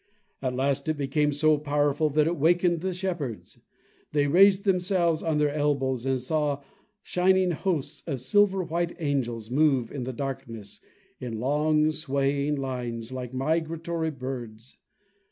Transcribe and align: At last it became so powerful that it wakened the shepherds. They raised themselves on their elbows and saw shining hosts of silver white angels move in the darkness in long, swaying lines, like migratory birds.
At 0.41 0.55
last 0.55 0.89
it 0.89 0.97
became 0.97 1.31
so 1.31 1.59
powerful 1.59 2.09
that 2.09 2.25
it 2.25 2.35
wakened 2.35 2.79
the 2.81 2.91
shepherds. 2.91 3.59
They 4.13 4.25
raised 4.25 4.63
themselves 4.65 5.21
on 5.21 5.37
their 5.37 5.53
elbows 5.53 6.07
and 6.07 6.19
saw 6.19 6.63
shining 7.03 7.51
hosts 7.51 8.01
of 8.07 8.19
silver 8.19 8.63
white 8.63 8.95
angels 8.97 9.51
move 9.51 9.91
in 9.91 10.01
the 10.01 10.11
darkness 10.11 10.79
in 11.19 11.39
long, 11.39 11.91
swaying 11.91 12.55
lines, 12.55 13.11
like 13.11 13.31
migratory 13.31 14.09
birds. 14.09 14.79